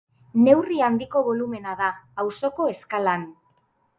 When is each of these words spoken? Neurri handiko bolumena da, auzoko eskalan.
Neurri 0.45 0.79
handiko 0.85 1.21
bolumena 1.27 1.75
da, 1.83 1.91
auzoko 2.25 2.69
eskalan. 2.75 3.29